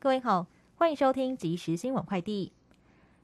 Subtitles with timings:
[0.00, 2.52] 各位好，欢迎收听即时新闻快递。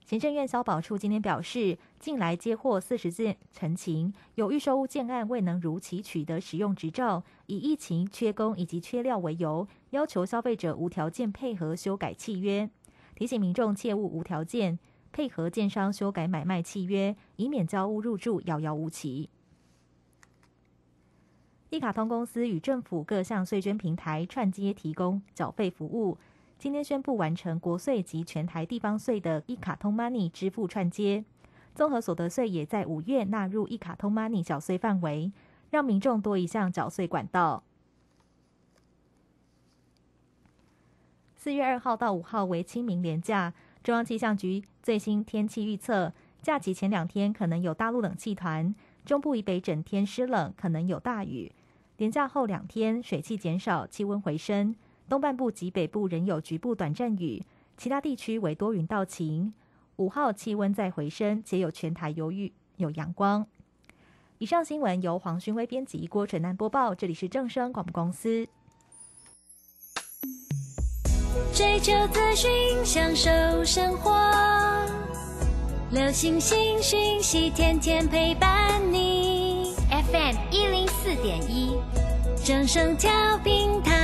[0.04, 12.68] 行政院消保处今天表示，近来接获四十件陈情，有预售物建案未能如期取得使用执照，以疫情、缺工以及缺料为由，要求消费者无条件配合修改契约。
[13.14, 14.76] 提醒民众切勿无条件
[15.12, 19.30] 配合建商修改买卖契约，以免交屋入住遥遥无期。
[21.70, 26.18] 一卡通公司与政府各项税捐平台串接提供缴费服务。
[26.64, 31.22] 今天宣布完成国税及全台地方税的一卡通 Money 支付串接，
[31.74, 35.30] 综合所得税也在五月纳入一卡通 Money 缴税范围，
[35.68, 37.62] 让民众多一项缴税管道。
[41.36, 51.52] 四月二号到五号为清明连假，中央气象局最新天气预测，假期前两天可能有大陆冷气团，中部以北整天湿冷，可能有大雨。
[51.98, 54.74] 连假后两天水汽减少，气温回升。
[55.08, 57.44] 东半部及北部仍有局部短暂雨，
[57.76, 59.52] 其他地区为多云到晴。
[59.96, 63.46] 五号气温在回升，且有全台有雨有阳光。
[64.38, 66.94] 以上新闻由黄勋威编辑，郭纯南播报。
[66.94, 68.48] 这里是正声广播公司。
[71.52, 72.50] 追求资讯，
[72.84, 73.30] 享受
[73.64, 74.10] 生活，
[75.92, 79.74] 流星星讯息，天天陪伴你。
[79.88, 81.76] FM 一零四点一，
[82.44, 83.10] 正声调
[83.44, 84.03] 频台。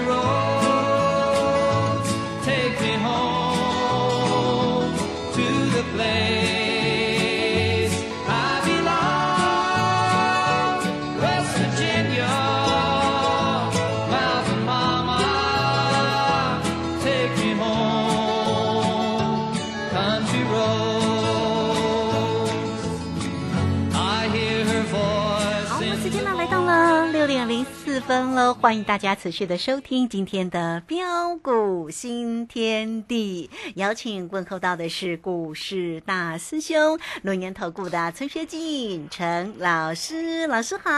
[28.11, 33.49] 分了，欢迎大家持续的收听今天的标股新天地。
[33.75, 40.91] 邀请问候到的是股市大师兄、龙年投顾的陈学进陈老师，老师好。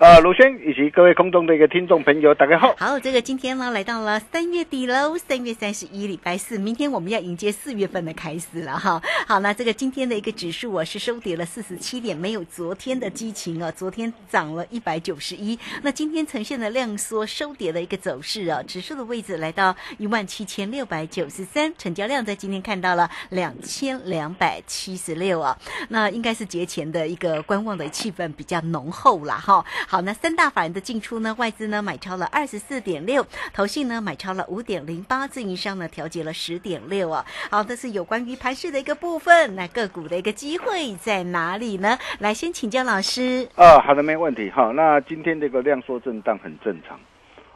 [0.00, 2.74] 呃，卢轩以及各位空中的一个听众朋友，大家好。
[2.78, 9.02] 好，这个今天呢来到了三月底喽，三月三十一礼拜四，明天我们要迎接四月份的开始了哈。
[9.26, 14.10] 好，那这个今天的一个指数我是收跌了四十七点，没有昨天的激情哦，昨天。
[14.30, 29.64] 涨了一百九十一，那今天呈现的量缩收跌的一个走势啊，指数的位置来到一万七千六百九十三，成交量在今天看到了两千两百七十六啊，那应该是节前的一个观望的气氛比较浓厚了哈。
[29.88, 37.24] 好，那三大法人的进出呢，外资呢买超了二十四点六，投信呢买超了五点零八，自营商呢调节了十点六啊。
[37.50, 41.98] 好，这是有关于盘市的一个部分，那个股的一个机会在哪里呢？
[42.18, 43.48] 来，先请教老师。
[43.54, 44.02] 啊，好的。
[44.02, 47.00] 没问题哈，那今天这个量缩震荡很正常，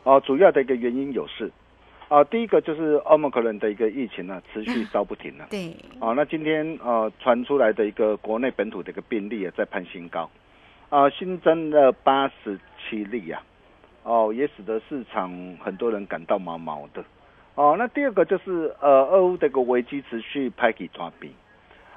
[0.02, 1.52] 哦，主要的一个原因有是，
[2.08, 10.30] 啊，第一个就是奥密克戎的一个疫情呢持续烧不停了， 对，啊，那今天呃传出来的一个国内本土的一个病例也在攀新高，
[10.88, 13.42] 啊，新增了八十七例啊，
[14.04, 15.30] 哦，也使得市场
[15.62, 17.04] 很多人感到毛毛的，
[17.56, 21.30] 哦，那第二个就是呃俄乌的一个危机持续拍起抓兵。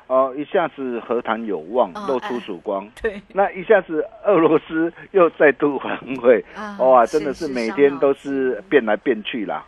[0.10, 2.90] 哦，一下子和谈有望哦，露出曙光。
[3.00, 9.64] 对，那一下子俄罗斯又再度 反悔，啊哇，真的是是每天都是变来变去啦。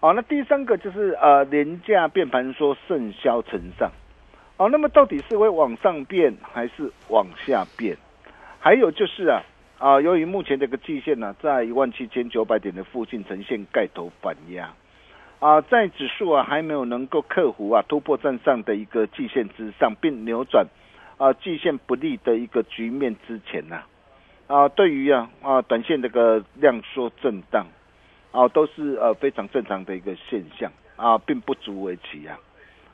[0.00, 3.88] 哦，那第三个就是呃廉价变盘说盛嚣成上，
[4.56, 7.96] 哦，那么到底是会往上变还是往下变？
[8.58, 9.40] 还有就是啊
[9.78, 14.72] 啊，由于目前这个季线呢、在一万七千九百点的附近呈现盖头反压。
[15.44, 20.66] 啊，在指数啊还没有能够克服啊突破站上的一个季线之上，并扭转
[21.18, 23.82] 啊季线不利的一个局面之前呢、
[24.46, 27.66] 啊，对于啊啊短线这个量缩震荡
[28.32, 32.40] 啊，都是呃非常正常的一个现象啊，并不足为奇啊。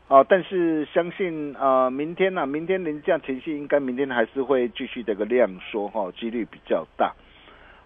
[0.08, 7.14] 啊，但是相信啊明天呢、明天连假前夕应该明天还是会继续这个量缩哈、几率比较大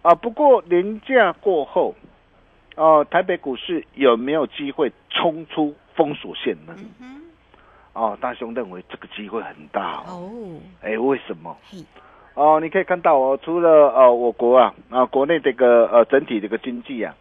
[0.01, 0.15] 啊。
[0.15, 1.95] 不过连假过后。
[2.77, 6.75] 哦，台北股市有没有机会冲出封锁线呢？
[7.01, 7.23] 嗯
[7.93, 10.31] 哦，大雄认为这个机会很大哼，哦。
[10.33, 11.57] 哦，哎，为什么？
[12.35, 17.15] 哦，你可以看到哦，除了呃我国啊啊国内这个呃整体这个经济啊，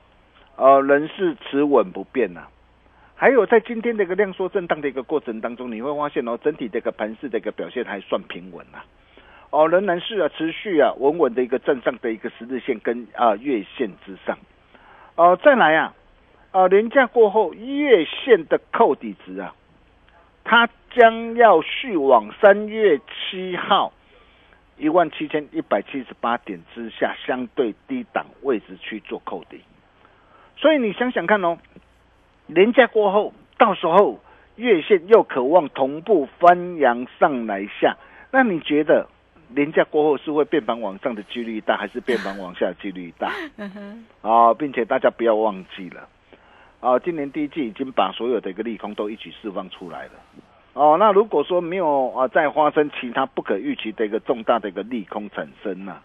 [0.56, 2.48] 呃仍是持稳不变呐、
[3.14, 8.80] 还有在今天这个量缩震荡的一个过程当中，你会发现哦，整体这个盘势的一个表现还算平稳呐、
[9.52, 14.36] 哦，仍然是啊持续啊稳稳的一个站上的一个十日线跟啊月线之上。
[15.16, 15.94] 哦，再来啊，
[16.52, 19.54] 啊连假过后月线的扣底值啊，
[20.44, 23.94] 它将要续往三月七号
[24.78, 29.62] 一万七千一百七十八点之下相对低档位置去做扣底。
[30.58, 31.58] 所以你想想看哦，
[32.48, 34.20] 连假过后，到时候
[34.56, 37.98] 月线又渴望同步翻扬上来下，
[38.32, 39.08] 那你觉得
[39.56, 43.32] 连假过后是会变盘往上的几率大，还是变盘往下的几率大？
[43.58, 46.08] 嗯哼，啊，并且大家不要忘记了，
[46.80, 50.12] 啊，今年第一季已经把所有的一个利空都一起释放出来了。
[50.74, 55.98] 哦，那如果说没有啊，再发生其他不可预期的一个重大的一个利空产生呢、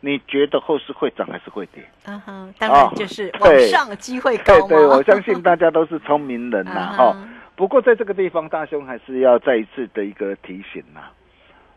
[0.00, 1.82] 你觉得后市会涨还是会跌？
[2.04, 4.68] 嗯哼，当然就是往对上机会高嘛。
[4.68, 11.00] 对对，我相信大家都是聪明人呐、 嗯哈、哼不过在这个地方，大兄还是要再一次的一个提醒呐、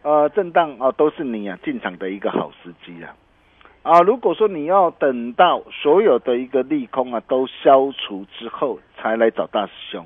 [0.03, 3.15] 呃，震荡啊、都是你啊进场的一个好时机啊。
[3.83, 10.05] 啊，如果说你要等到所有的一个利空啊都消除之后才来找大师兄，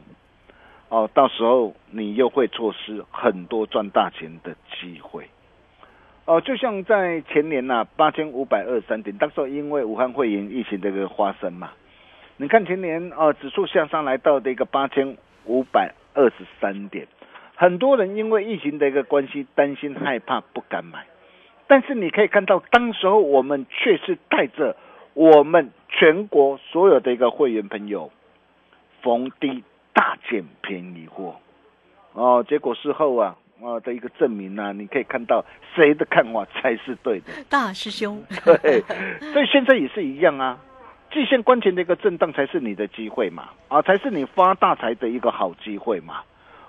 [0.90, 5.28] 哦，到时候你又会错失很多赚大钱的机会。
[6.26, 11.72] 哦，就像在前年呐、八千五百二十三点，当时因为武汉肺炎疫情这个发生嘛，
[12.38, 17.08] 你看前年呃指数向上来到的一个八千五百二十三点，
[17.58, 21.06] 很多人因为疫情的一个关系担心害怕不敢买，
[21.68, 24.78] 但是你可以看到，当时候我们却是带着
[25.16, 28.12] 我们全国所有的一个会员朋友
[29.02, 31.36] 逢低大捡便宜货，
[32.14, 33.36] 哦，结果事后啊。
[33.60, 35.44] 啊的一个证明啊，你可以看到
[35.74, 37.34] 谁的看法才是对的。
[37.50, 38.24] 大师兄，
[38.62, 38.80] 对，
[39.34, 40.56] 所以现在也是一样啊。
[41.12, 46.22] 季线关前的一个震荡才是你的机会嘛，啊，才是你发大财的一个好机会嘛。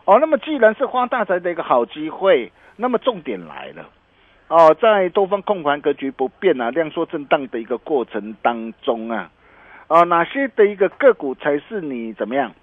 [0.09, 3.85] 哦，那么既然是发大财的一个好机会，那么重点来了。
[4.49, 9.31] 哦，在多方控盘格局不变啊，量缩震荡的一个过程当中啊，
[9.87, 12.55] 啊，哪些的一个个股才是你怎么样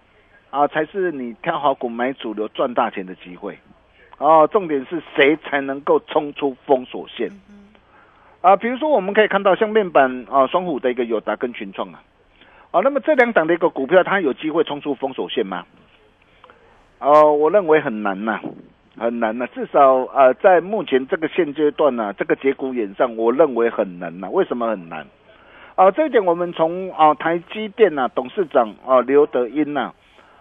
[0.50, 3.60] 啊，才是你挑好股买主流赚大钱的机会？
[4.18, 7.30] 哦，重点是谁才能够冲出封锁线？
[8.42, 12.02] 啊，比如说我们可以看到像面板啊双虎的一个友达跟群创啊，
[12.72, 15.64] 啊，那么这两档的一个股票，它有机会冲出封锁线吗？
[17.00, 18.40] 哦、我认为很难呐、
[18.98, 25.06] 很难呐、至少呃，在目前这个现阶段呢、这个节骨眼上，我认为很难呐、为什么很难？
[25.76, 29.94] 啊，这一点我们从啊台积电呐、董事长啊刘德英呐、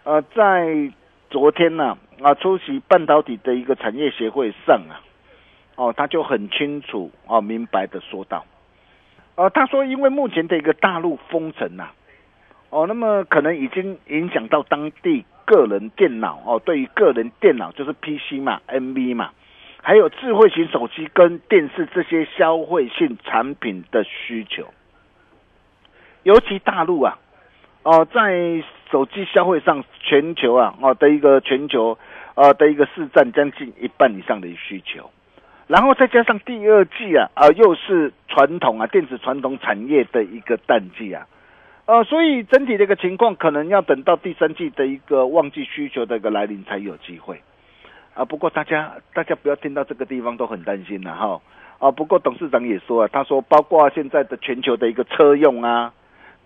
[0.04, 0.92] 呃，在
[1.28, 5.02] 昨天呐啊出席半导体的一个产业协会上啊，
[5.74, 8.44] 哦，他就很清楚哦明白的说到，
[9.34, 11.88] 呃，他说因为目前的一个大陆封城呐、
[12.70, 19.30] 哦，那么可能已经影响到当地个人电脑哦，对于个人电脑就是 PC 嘛、NV 嘛，
[19.82, 24.66] 还有智慧型手机跟电视这些消费性产品的需求，
[26.22, 27.18] 尤其大陆啊，
[27.82, 31.98] 哦，在手机消费上，全球啊，哦的一个全球
[32.34, 35.10] 呃的一个市占将近一半以上的需求，
[35.66, 41.26] 然后再加上第二季啊，啊、又是传统啊电子传统产业的一个淡季啊，
[41.86, 47.42] 呃，所以整体的一个情况可能要等到第三季的一个旺季需求的一个来临才有机会
[48.14, 48.24] 啊。
[48.24, 51.40] 不过大家大家不要听到这个地方都很担心了哈。
[51.78, 55.92] 啊，不过董事长也说啊，他说包括现在的全球的一个车用啊。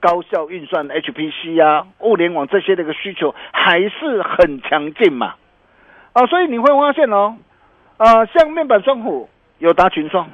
[0.01, 5.35] 高效运算 HPC 啊，物联网这些的一个需求还是很强劲嘛。
[6.13, 7.37] 啊，所以你会发现哦，
[7.97, 9.29] 呃，像面板双虎、
[9.59, 10.31] 友达群创，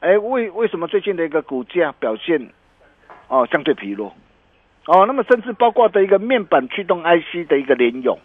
[0.00, 2.52] 哎，为为什么最近的一个股价表现
[3.30, 4.12] 哦相对疲弱？
[4.86, 8.18] 哦，那么甚至包括的一个面板驱动 IC 的一个联咏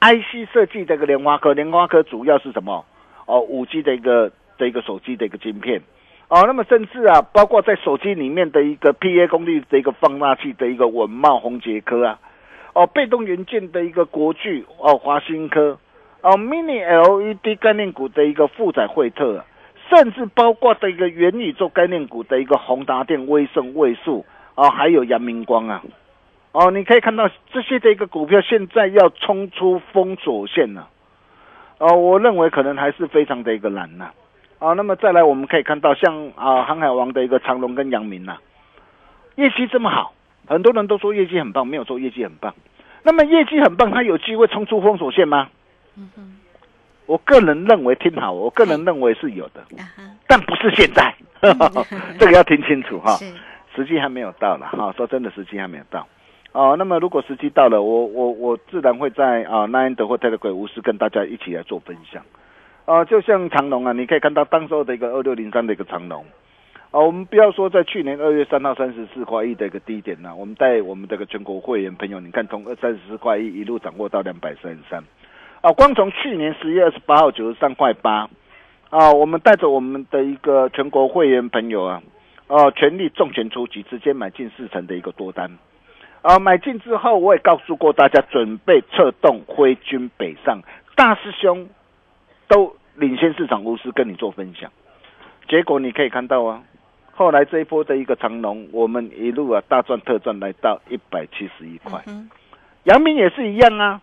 [0.00, 2.84] ，IC 设计的一个联发科，联发科主要是什么？
[3.26, 5.82] 哦，五 G 的一个的一个手机的一个晶片。
[6.28, 12.18] 哦，那么甚至啊，包括在手机里面的一个 PA 功率的一个放大器的一个文茂、宏杰科啊，
[12.72, 15.76] 哦，被动元件的一个国巨哦，华新科
[16.22, 19.44] 哦，Mini LED 概念股的一个富载惠特、啊，
[19.90, 25.82] 甚至包括的一个元宇宙概念股的一个宏达电、威盛、位数啊，还有阳明光啊，
[26.52, 30.88] 哦，你可以看到这些的一个股票现在要冲出封锁线了，
[31.78, 34.10] 哦，我认为可能还是非常的一个难呐、
[34.60, 38.38] 啊，那么再来，我们可以看到像啊航海王的一个长隆跟阳明呐、
[39.34, 40.12] 业绩这么好，
[40.46, 42.54] 很多人都说业绩很棒，没有说业绩很棒。
[43.02, 45.48] 那么业绩很棒，它有机会冲出封锁线吗？
[45.96, 46.10] 嗯
[47.10, 49.60] 我个人认为，听好，我个人认为是有的，
[50.28, 51.12] 但不是现在，
[52.20, 53.14] 这个要听清楚哈。
[53.18, 53.24] 是，
[53.74, 56.06] 时机还没有到了哈，说真的，时机还没有到。
[56.52, 62.22] 哦，那么如果时机到了，我我我自然会在啊奈安德或泰勒鬼无私跟大家一起来做分享。
[62.84, 66.24] 啊，就像长隆啊，你可以看到当时候的一个二六零三的一个长隆。
[66.92, 75.02] 啊，我们不要说在去年二月三号三十四块一的一个低点呢、我们带我们这个全国会员朋友，你看从二三十四块一一路掌握到两百三十三。
[75.60, 78.30] 啊，光从去年十月二十八号九十三块八，
[78.88, 82.02] 啊，我们带着我们的一个全国会员朋友啊，
[82.46, 85.50] 哦、全力重拳出击，直接买进四成的一个多单。
[86.22, 90.62] 啊，买进之后，我也告诉过大家，准备策动挥军北上。
[90.96, 91.68] 大师兄
[92.48, 94.70] 都领先市场，无私跟你做分享。
[95.46, 96.62] 结果你可以看到啊，
[97.12, 102.02] 后来这一波的一个长龙，我们一路啊大赚特赚，来到一百七十一块。
[102.06, 102.30] 嗯
[102.84, 104.00] 阳明也是一样啊，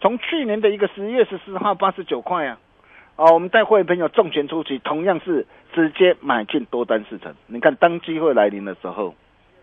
[0.00, 2.58] 从去年的一个十月十四号八十九块啊，
[3.16, 7.34] 哦，我们带会员朋友重拳出击，同样是直接买进多单四成。
[7.46, 9.14] 你看，当机会来临的时候，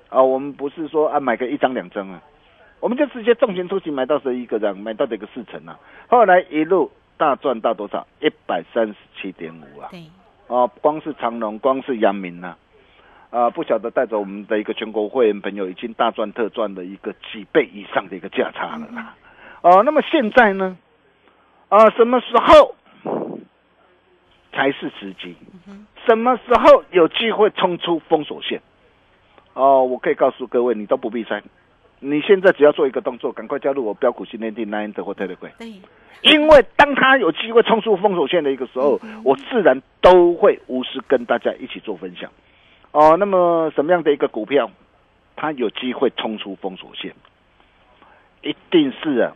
[0.10, 2.22] 啊，我们不是说啊买个一张两张啊，
[2.82, 5.80] 我们就直接重拳出击买到十一个人，买到这个四成啊。
[6.08, 8.06] 后来一路大赚到多少？
[8.20, 9.88] 一百三十七点五啊！
[9.90, 10.04] 对，
[10.48, 12.58] 哦，光是长隆，光是阳明呐、
[13.30, 19.16] 啊，不晓得带着我们的一个全国会员朋友，已经大赚特赚的一个几倍以上的一个价差了啦。
[19.66, 20.78] 哦，那么现在呢？
[21.70, 22.76] 啊，什么时候
[24.54, 25.36] 才是时机？
[26.06, 28.62] 什么时候有机会冲出封锁线？
[29.56, 31.42] 哦，我可以告诉各位，你都不必猜，
[32.00, 35.50] 你现在只要做一个动作，赶快加入我标股训练营 Nine 或 Telegram。
[35.58, 35.82] 对，
[36.22, 42.30] 因为当他有机会冲出封锁线的一个时候，我自然都会无私跟大家一起做分享。
[42.92, 44.70] 哦，那么什么样的一个股票，
[45.36, 47.16] 它有机会冲出封锁线？
[48.44, 49.34] 一定是啊，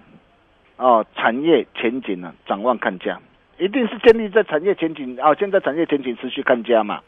[0.79, 3.19] 哦，产业前景呢、展望看家，
[3.57, 7.01] 一定是建立在产业前景啊、现在产业前景持续看家嘛，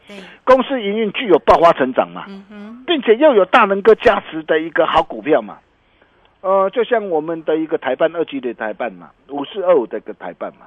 [0.44, 5.58] 公司营运具有爆发成长嘛，嗯，并且又有大能哥加持的一个好股票嘛。
[6.42, 10.66] 呃，就像我们的一个台办二级的台办嘛，五四二五的一个台办嘛。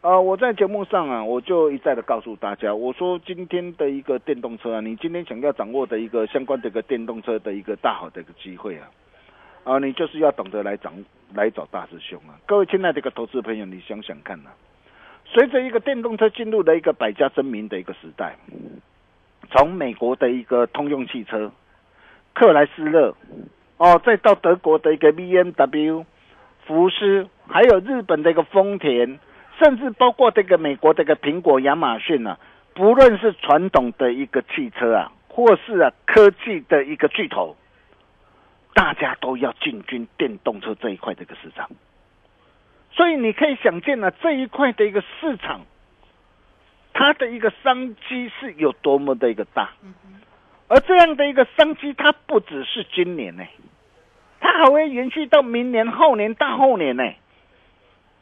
[0.00, 8.88] 呃，我在节目上啊，我就一再的告诉大家，我说今天的一个电动车啊，你今天想要掌握的一个相关的一个电动车的一个大好的一个机会啊，
[9.64, 10.92] 啊、你就是要懂得来找
[11.34, 12.36] 来找大师兄啊。
[12.46, 14.50] 各位亲爱的一个投资朋友，你想想看呐、
[15.24, 18.36] 随着一个电动车进入了一个百家争鸣的一个时代，
[19.50, 21.50] 从美国的一个通用汽车、
[22.34, 23.14] 克莱斯勒，
[23.78, 26.04] 哦，再到德国的一个 BMW、
[26.66, 29.18] 福斯，还有日本的一个丰田，
[29.58, 32.38] 甚至包括这个美国这个苹果、亚马逊啊，
[32.74, 37.56] 不论是传统的一个汽车啊，或是啊科技的一个巨头，
[38.74, 41.70] 大家都要进军电动车这一块的一个市场。
[42.92, 45.62] 所以你可以想见呢、这一块的一个市场，
[46.92, 49.70] 它的一个商机是有多么的一个大。
[50.68, 53.44] 而这样的一个商机，它不只是今年呢、
[54.40, 57.04] 它还会延续到明年、后年、大后年呢、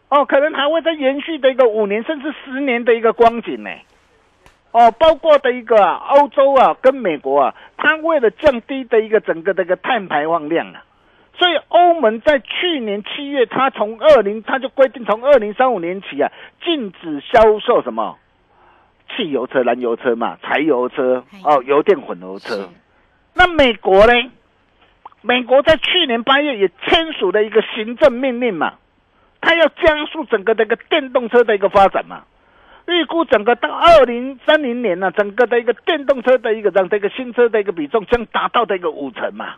[0.08, 3.70] 哦，可能还会再延续的一个五年甚至十年的一个光景呢、
[4.72, 10.82] 哦，包括的一个啊，欧洲啊跟美国啊，它为了降低的一个整个的一个碳排放量啊，
[11.38, 16.32] 所以欧盟在去年七月，它从二零，它就规定从二零三五年起啊，
[16.64, 18.18] 禁止销售什么
[19.14, 22.70] 汽油车、燃油车嘛，柴油车哦，油电混合车。
[23.34, 24.12] 那美国呢？
[25.20, 28.74] 美国在去年八月也签署了一个行政命令嘛，
[29.40, 32.24] 它要加速整个的一个电动车的一个发展嘛。
[32.92, 39.54] 预估整个到二零三零年呢、整个的一个电动车的一个让这个新车的一个比重将达到的一个五成嘛。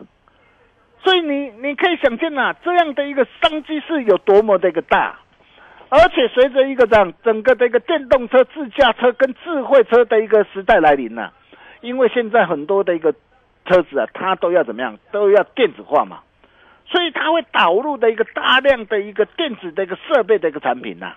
[1.03, 5.19] 所以你你可以想见呐、这样的一个商机是有多么的一个大。
[5.87, 11.29] 而且随着一个这样整个的一个电动车、自驾车跟智慧车的一个时代来临呢、
[11.81, 13.13] 因为现在很多的一个
[13.65, 16.21] 车子啊，它都要怎么样，都要电子化嘛，
[16.87, 21.13] 所以它会导入的一个大量的一个电子的一个设备的一个产品呐、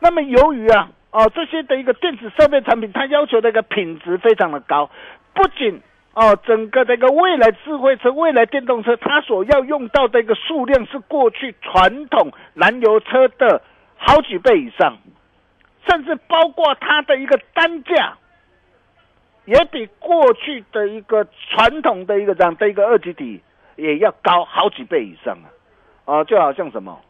[0.00, 4.90] 那么由于啊，哦这些的一个电子设备产品，它要求的一个品质非常的高，
[5.34, 5.80] 不仅
[6.14, 13.62] 哦整个这个未来智慧车、未来电动车，它所要用到的一个数量是过去传统燃油车的
[13.96, 14.96] 好几倍以上，
[15.88, 18.16] 甚至包括它的一个单价。
[19.46, 23.42] 也比过去的一个传统的一个这样的一个二级体
[23.74, 25.36] 也要高好几倍以上
[26.04, 26.18] 啊！
[26.18, 27.00] 啊，就好像什么，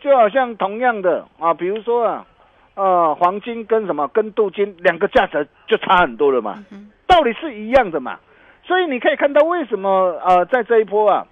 [0.00, 2.26] 就好像同样的啊，比如说啊，
[2.74, 6.64] 呃，黄金跟什么跟镀金两个价值就差很多了嘛，
[7.06, 8.18] 道理是一样的嘛。
[8.64, 11.26] 所以你可以看到为什么呃，在这一波啊，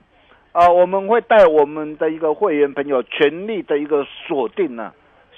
[0.53, 4.93] 啊，我们会带我们的一个会员朋友全力的一个锁定呢、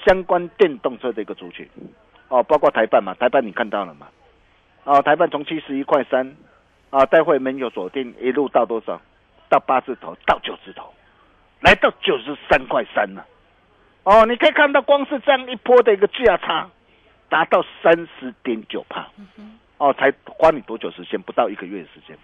[0.05, 1.69] 相关电动车的一个族群，
[2.29, 4.09] 哦，包括台办嘛，台办你看到了嘛？
[4.85, 6.37] 啊，台办从七十一块三，
[6.91, 9.01] 啊，待会没有锁定，一路到多少？
[9.49, 10.93] 到八字头，到九字头，
[11.61, 13.25] 来到九十三块三了。
[14.05, 16.69] 哦，你可以看到，光是这样一波的一个价差，
[17.29, 19.09] 达到三十点九帕。
[19.79, 21.21] 哦，才花你多久时间？
[21.21, 22.17] 不到一个月的时间，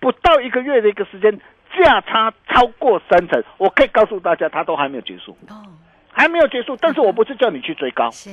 [0.00, 1.38] 不到一个月的一个时间，
[1.78, 3.42] 价差超过三成。
[3.58, 5.62] 我可以告诉大家，它都还没有结束，哦，
[6.10, 6.76] 还没有结束。
[6.76, 8.30] 但是我不是叫你去追高，是，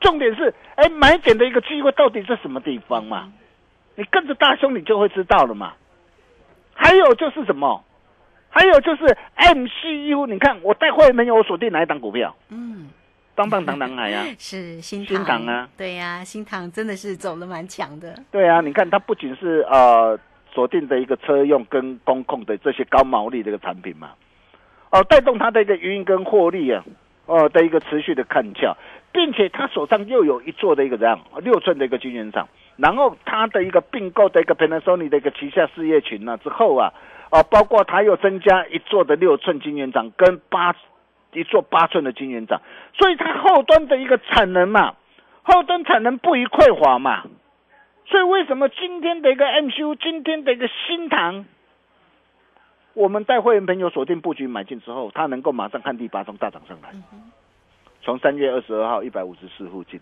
[0.00, 3.30] 重点是，哎，买点的一个机会到底在什么地方嘛？
[3.94, 5.74] 你跟着大兄，你就会知道了嘛。
[6.74, 7.84] 还有就是什么？
[8.54, 9.04] 还有就是
[9.36, 12.36] MCU，你看我带会员没有我锁定哪一档股票？
[12.50, 12.90] 嗯，
[13.34, 20.18] 棒棒糖男孩啊， 是新新唐啊，对呀、新唐真的是走的蛮强的，对啊，你看它不仅是呃
[20.52, 24.10] 锁定的一个车用跟公控的这些高毛利的一个产品嘛，
[24.90, 26.84] 哦，带动它的一个营运跟获利啊，
[27.24, 28.76] 哦的一个持续的看俏，
[29.12, 36.92] 并且它手上又有一座的一个这样六寸的一个晶圆厂，然后它的一个并购的一个 Panasonic 的一个旗下事业群呢、之后啊，
[37.32, 40.76] 哦，包括它又增加一座的六寸晶圆厂跟八
[41.32, 42.60] 一座八寸的晶圆厂，
[42.92, 44.96] 所以它后端的一个产能嘛，
[45.42, 47.24] 后端产能不宜匮乏嘛。
[48.04, 51.46] 所以为什么今天的一个 MCU，今天的一个新塘，
[52.92, 56.90] 我们带会员朋友锁定布局买进之后，它能够马上看第八冲大涨上来，
[58.02, 59.98] 从三月二十二号一百五十四附近，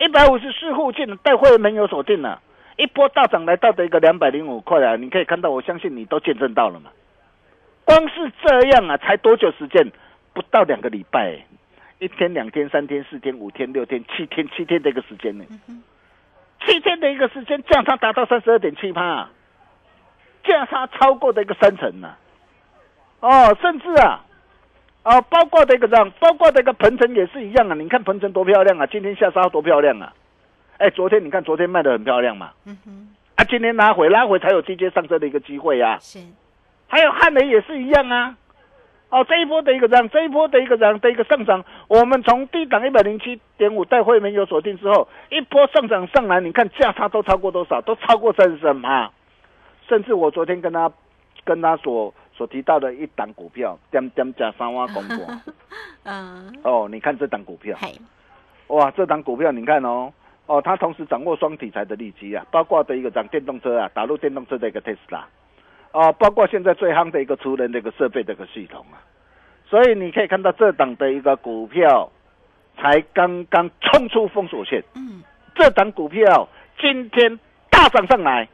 [0.00, 2.42] 一百五十四附近带会员朋友锁定了，
[2.78, 6.90] 一波大涨来到的一个两百零五块啊，你可以看到，我相信你都见证到了嘛。
[7.84, 9.90] 光是这样啊，才多久时间？
[10.32, 11.36] 不到两个礼拜、
[11.98, 15.44] 一天、两天、三天、四天、五天、六天、七天，七天的一个时间呢。
[16.64, 19.28] 七天的一个时间，价差达到三十二点七趴，
[20.44, 22.14] 价差超过的一个三成呢、
[23.18, 24.24] 哦，甚至啊，
[25.02, 27.74] 啊，包括的一个这样，包括的一个鹏程也是一样啊。
[27.74, 30.12] 你看鹏程多漂亮啊，今天下杀多漂亮啊！
[30.78, 35.98] 哎，昨天你看昨天卖的很漂亮嘛，嗯哼，啊，今天拉回拉回才有低阶上车的一个机会啊。
[36.00, 36.20] 是，
[36.86, 38.36] 还有汉雷也是一样啊。
[39.10, 47.80] 哦，这一波的一个这样，这一波的一个这样的一个上涨，我们从低档一百零七点五带会员有锁定之后，一波上涨上来，你看价差都超过多少？
[47.80, 49.10] 都超过三十三趴，
[49.88, 50.92] 甚至我昨天跟他
[51.42, 55.26] 跟他所所提到的一档股票，点点加三万公股，
[56.04, 57.90] 嗯，哦，你看这档股票，嘿，
[58.66, 60.12] 哇，这档股票你看哦，
[60.48, 65.24] 哦，它同时掌握双题材的利基啊，包括的一个涨电动车啊，打入电动车的一个 Tesla，
[65.92, 68.96] 哦，包括现在最夯的一个除人的一个设备的一个系统啊，
[69.68, 72.10] 所以你可以看到这档的一个股票
[72.78, 75.22] 才刚刚冲出封锁线，嗯，
[75.54, 76.48] 这档股票
[76.80, 78.48] 今天大涨上来，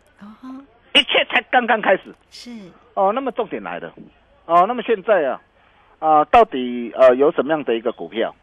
[0.94, 2.12] 一切才刚刚开始。
[2.28, 2.50] 是，
[2.94, 3.94] 哦，那么重点来了，
[4.46, 5.40] 哦，那么现在啊，
[6.00, 8.34] 啊、到底呃有什么样的一个股票？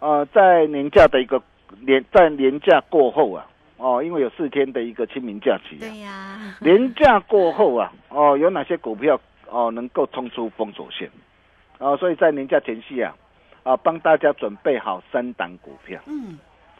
[0.00, 1.40] 呃，在年假的一个
[1.80, 11.10] 年在年假过后啊，哦，因为有四天的一个清明假期、啊，对呀、年假过后啊，哦，有哪些股票哦能够冲出封锁线？
[11.78, 13.14] 哦，所以在年假前夕啊，
[13.62, 15.98] 啊，帮大家准备好三档股票。
[16.06, 16.38] 嗯，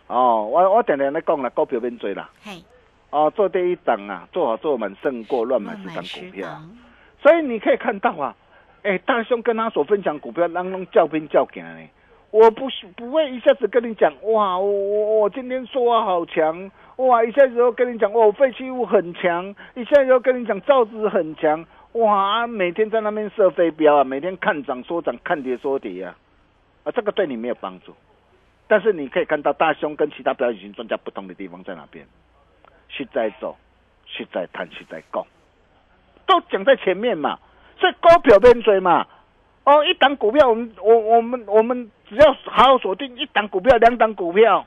[0.08, 2.28] 哦，我我常常在讲啦，股票变追啦。
[2.42, 2.62] 嘿，
[3.10, 6.48] 哦，做第一档啊，做好做满胜过乱买十档股票。
[7.22, 8.34] 所以你可以看到啊，
[8.82, 11.88] 哎，大兄跟他所分享股票当中叫兵叫行呢，
[12.30, 26.16] 我不是不会一下子跟你讲哇，我我我今天说话好强，哇，一下子又跟你讲哦，废弃物很强，一下子又跟你讲造纸很强，哇，每天在那边射飞镖啊，每天看涨说涨，看跌说跌啊，
[26.84, 27.92] 啊，这个对你没有帮助。
[28.68, 32.06] 但是你可以看到大兄跟其他表演型专家不同的地方在哪边，
[32.88, 33.56] 是在走，
[34.06, 35.26] 是在谈，是在讲。
[36.26, 37.40] 都讲在前面嘛，
[37.76, 39.04] 所以高票边追嘛。
[39.64, 44.66] 哦，一档股票，我们我我们我们只要好好锁定一档股票、两档股票，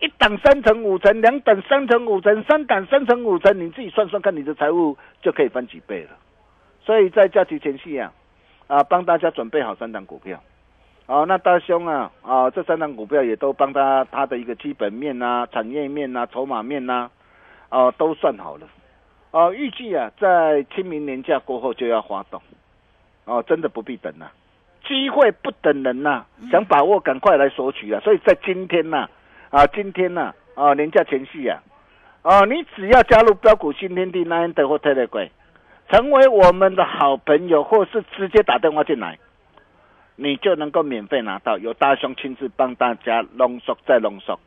[0.00, 6.10] 一档三成五成，两档三成五成，三档三成五成，你自己算算看，你的财务就可以翻几倍了。
[6.84, 8.12] 所以在假期前夕啊，
[8.66, 10.38] 啊，帮大家准备好三档股票。
[11.06, 17.10] 哦，那大兄啊，啊，这三档股票也都帮他他的一个基本面啊、产业面啊、筹码面呐、
[17.70, 18.68] 啊，哦，都算好了。
[19.30, 22.42] 哦，预计啊，在清明年假过后就要发动。
[23.24, 24.30] 哦，真的不必等了，
[24.86, 28.00] 机会不等人呐、想把握赶快来索取啊！
[28.04, 29.08] 所以在今天呐、
[29.50, 31.62] 啊，今天呐、啊，年假前夕啊，
[32.22, 35.30] 哦，你只要加入标股新天地 Nine 的或 Telegram，
[35.90, 39.18] 成为我们的好朋友，或是直接打电话进来。
[40.16, 44.38] 你就能够免费拿到，由大兄亲自帮大家浓缩再浓缩，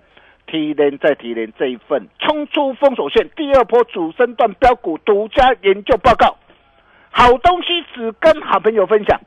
[0.45, 6.37] 提炼再提炼这一份冲出封锁线第二波主升段标股独家研究报告，
[7.11, 9.19] 好东西只跟好朋友分享。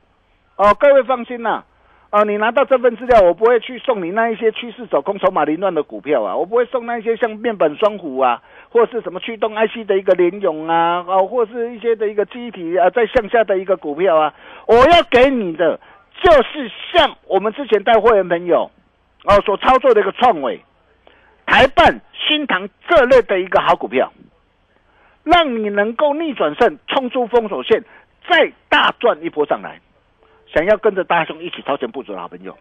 [0.61, 1.65] 哦，各位放心啦、
[2.11, 14.35] 哦，你拿到这份资料，我不会去送你那一些趋势走空、筹码凌乱的股票啊，我不会送那一些像面板双虎啊，或是什么驱动 IC 的一个联咏啊，哦，或是一些的一个机体啊，在向下的一个股票啊，
[14.67, 15.79] 我要给你的
[16.21, 18.69] 就是像我们之前带会员朋友
[19.23, 20.63] 哦所操作的一个创伟、
[21.47, 24.13] 台办、新唐这类的一个好股票，
[25.23, 27.83] 让你能够逆转胜，冲出封锁线，
[28.29, 29.79] 再大赚一波上来。
[30.53, 32.57] 想要跟着大雄一起超前部署的好朋友，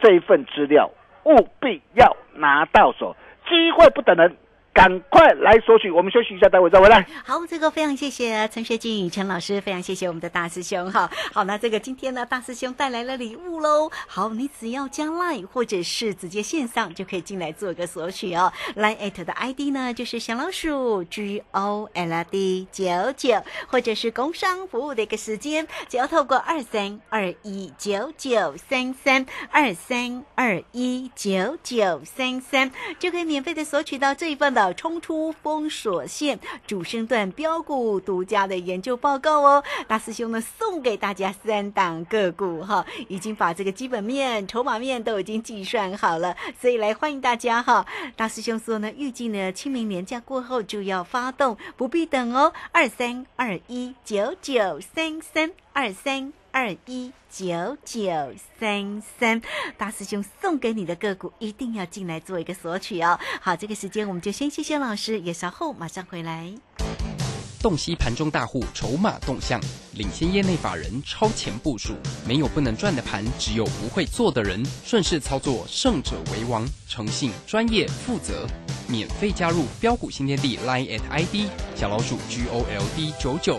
[0.00, 0.90] 这一份资料
[1.24, 3.14] 务必要拿到手，
[3.48, 4.36] 机会不等人，
[4.78, 5.90] 赶快来索取。
[5.90, 7.04] 我们休息一下，待会再回来。
[7.24, 11.10] 好，这个非常谢谢陈学静陈老师，非常谢谢我们的大师兄哈。
[11.32, 13.90] 好，那这个今天呢，大师兄带来了礼物喽。
[14.06, 18.52] 好，你只要加 line 或者是直接线上就可以进来做个索取哦。
[18.76, 39.62] line at 的 ID 呢就是小老鼠 G O L D 九九，或者是工商服务的一个时间，只要透过二三二一九九三三二三二一九九三三，就可以免费的索取到这一份的冲出封锁线主升段标股独家的研究报告哦。
[39.86, 47.84] 大师兄呢送给大家三档个股哈，已经把这个基本面、筹码面都已经计算好了，所以来欢迎大家哈。
[48.16, 52.52] 大师兄说呢，预计呢清明年假过后就要发动，不必等哦。
[52.72, 56.37] 二三二一九九三三二三。
[56.50, 58.02] 二一九九
[58.58, 59.40] 三三，
[59.76, 63.18] 大师兄送给你的个股一定要进来做一个索取哦。
[63.40, 66.52] 好，这个时间我们就先谢谢老师，也稍后马上回来。
[67.60, 69.60] 洞悉盘中大户筹码动向，
[69.94, 71.92] 领先业内法人超前部署。
[72.24, 74.64] 没有不能赚的盘，只有不会做的人。
[74.84, 76.64] 顺势操作，胜者为王。
[76.86, 78.46] 诚信、专业、负责。
[78.86, 83.58] 免费加入标股新天地 Line at ID 小老鼠 G O L D 九九。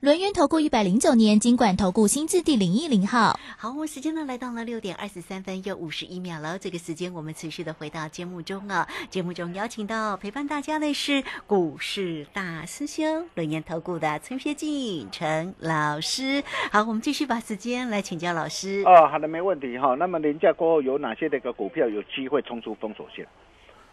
[0.00, 3.36] 轮源投顾一百零九年经管投顾新字第零一零号。
[3.56, 6.56] 好，我们时间呢来到了六点二十三分又五十一秒了。
[6.56, 16.44] 这个时间我们持续的回到节目中啊，节目中邀请到陪伴大家的是股市大师兄轮源投顾的陈学进陈老师。
[16.70, 18.84] 好，我们继续把时间来请教老师。
[18.86, 19.96] 哦，好的，没问题哈。
[19.96, 23.26] 那么年假过后有哪些的一个股票有机会冲出封锁线？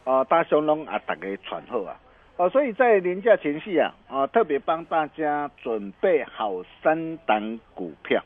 [0.03, 1.97] 啊，大雄龙啊，大家传后啊。
[2.37, 8.21] 哦，所以在年假前夕啊，啊，特别帮大家准备好三档股票。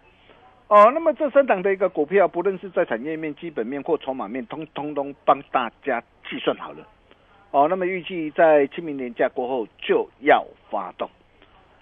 [0.68, 6.88] 哦，那么这三档的一个股票，不论是在产业面、基本面或筹码面，通通通帮大家计算好了。
[7.52, 11.08] 哦，那么预计在清明年假过后就要发动。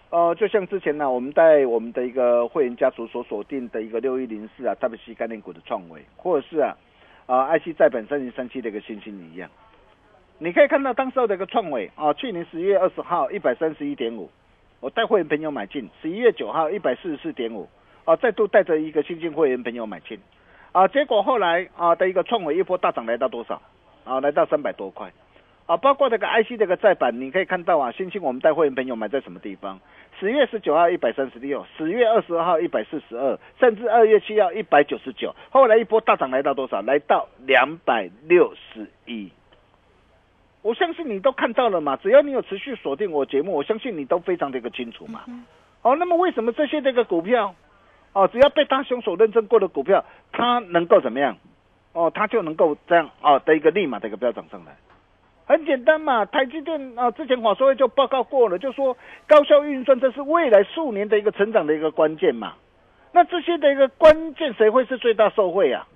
[0.09, 6.75] 呃，就像之前呢，我们在我们的一个会员家族所锁定的一个六一零四啊，特别是概念股的创维，或者是啊
[7.25, 9.49] 啊 IC 在本三零三七的一个星星一样。
[10.39, 14.29] 你可以看到当时候的一个创伟啊，去年十一月二十号一百三十一点五，
[14.79, 17.67] 我带会员朋友买进；十一月九号一百四十四点五，
[18.05, 20.19] 啊，再度带着一个新进会员朋友买进，
[20.73, 23.59] 啊，结果后来啊的一个创伟一波大涨来到多少？
[24.03, 25.11] 啊，来到三百多块，
[25.65, 29.79] 啊，包括这个 IC 这个再版，你可以看到啊，星星我们带会员朋友买在什么地方？
[30.19, 36.79] 十月十九号一百三十六，十月二十二号一百四十二，甚至二月七号一百九十九，后来一波大涨来到多少？
[36.83, 39.31] 来到两百六十一。
[40.67, 45.23] 我相信你都看到了嘛，只要你有持续锁定我节目，我相信你都非常的一个清楚嘛。
[45.81, 47.55] 哦，那么为什么这些这个股票，
[48.11, 50.03] 哦，只要被大凶手认证过的股票，
[50.33, 51.37] 它能够怎么样？
[51.93, 54.75] 哦，它就能够这样哦的一个立马的一个飙涨上来。
[55.45, 62.55] 很简单嘛，台积电啊，之前华说会就报告过了，就说高效运算这是未来数年的一个成长的一个关键嘛。
[63.13, 65.87] 那这些的一个关键，谁会是最大受惠啊？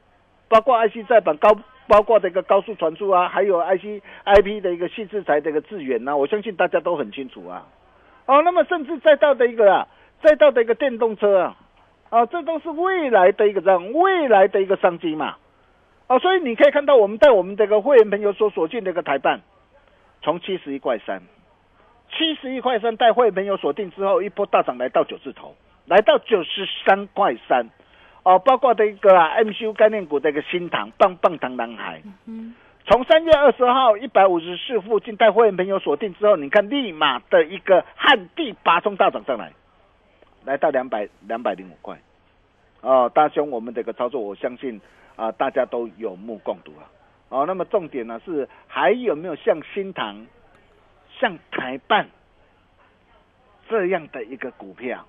[0.47, 1.49] 包括 IC 再版高，
[1.91, 7.67] 包括这个高速传输啊，还有 IC IP 的一个细制材的一个资源呐，我相信大家都很清楚啊。
[8.27, 9.85] 哦，那么甚至再到的一个啊，
[10.23, 11.57] 再到的一个电动车啊，
[12.09, 15.35] 啊，这都是未来的一个这样未来的一个商机嘛。
[16.07, 19.41] 哦，所以你可以看到，我们带我们这个会员朋友所锁定的一个台办，
[20.21, 21.21] 从七十一块三，
[22.13, 27.65] 七十一块三带会员朋友锁定之后，一波大涨来到九字头，来到九十三块三。
[28.23, 32.01] 哦，包括的一个啊，MCU 概念股的一个新塘棒棒糖男孩，
[32.85, 39.51] 从三月二十号一百五十四附近带会员朋友锁定之后，你看立马的一个旱地拔葱大涨上来，
[40.45, 41.97] 来到两百两百零五块。
[42.81, 44.79] 哦，大兄，我们这个操作，我相信。
[45.17, 46.89] 啊，大家都有目共睹啊！
[47.29, 50.25] 哦，那么重点呢是还有没有像新塘、
[51.19, 52.07] 像台办
[53.69, 55.05] 这样的一个股票，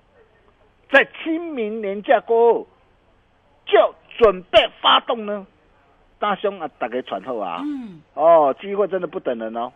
[0.91, 2.67] 在清明年假过后就
[4.23, 5.45] 准备发动呢？
[6.17, 7.59] 大兄啊，打给传后啊！
[7.61, 9.69] 嗯，哦，机会真的不等人哦！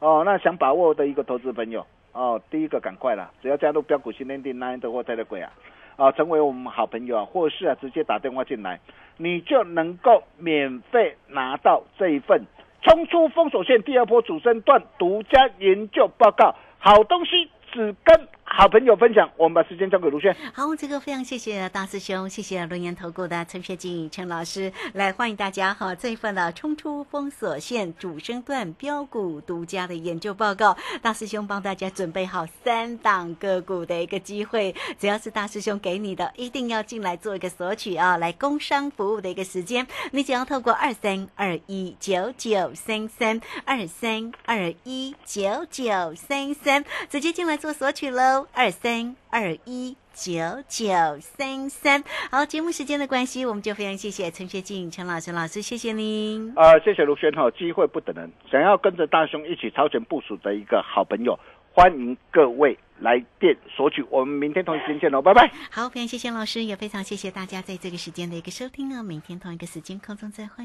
[0.00, 5.50] 哦，那想把握的一个投资朋友哦，第一个赶快啦，只要加入标股新天地那的或在的贵啊！
[5.96, 8.78] 啊，成为我们好朋友啊，或是啊，直接打电话进来，
[9.16, 12.44] 你就能够免费拿到这一份
[12.82, 18.28] 冲出封锁线第二波主升段独家研究报告，好东西只跟。
[18.48, 20.34] 好朋友分享，我们把时间交给卢轩。
[20.54, 25.94] 好，这个非常谢谢大师兄，谢谢龙岩投顾的陈学静陈老师，来欢迎大家哈！
[25.94, 38.16] 这一份的冲出封锁线主升段标股独家的研究报告，大师兄帮大家准备好三档个股的一个机会，只要是大师兄给你的，一定要进来做一个索取啊！
[38.16, 48.35] 来工商服务的一个时间，你只要透过二三二一九九三三二三二一九九三三直接进来做索取喽。
[48.52, 50.32] 二三二一九
[50.66, 50.86] 九
[51.20, 56.52] 三三，好，节目时间的关系，我们就非常谢谢陈学静陈老师老师，谢谢您。
[56.56, 61.38] 啊，谢谢卢轩哈，机会不等人，想要跟着大雄一起超前部署的一个好朋友，
[61.72, 64.02] 欢迎各位来电索取。
[64.10, 65.50] 我们明天同一时间见喽，拜拜。
[65.70, 69.02] 好，非常谢谢老师，也非常谢谢大家在这个时间的一个收听哦。
[69.02, 70.64] 明天同一个时间空中再会。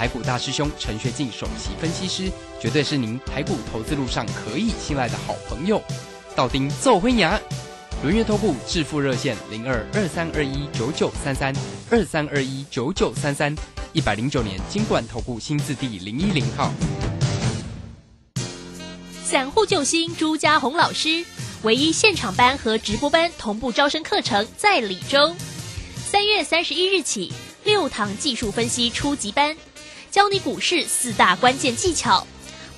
[0.00, 5.78] 台股大师兄陈学进首席分析师，绝对是您台股投资路上可以信赖的好朋友。
[6.34, 7.38] 道丁奏辉牙，
[8.02, 11.54] 轮月投顾致富热线零二二三二一九九三三
[11.90, 13.54] 二三二一九九三三，
[13.92, 16.72] 一百零九年金管投顾新字第零一零号。
[19.22, 21.22] 散户救星朱家红老师，
[21.60, 25.36] 唯一现场班和直播班同步招生课程在李州，
[26.10, 27.30] 三月三十一日起
[27.64, 29.54] 六堂技术分析初级班。
[30.10, 32.26] 教你股市四大关键技巧，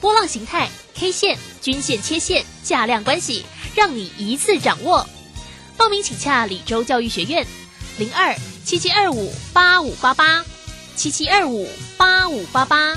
[0.01, 5.07] 波浪形态、K 线、均线、切线、价量关系，让你一次掌握。
[5.77, 7.47] 报名请洽李州教育学院，
[7.99, 10.45] 零二七七二五八五八八，
[10.95, 11.67] 七七二五
[11.97, 12.97] 八五八八。